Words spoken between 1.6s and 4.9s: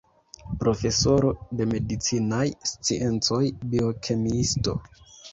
medicinaj sciencoj, biokemiisto.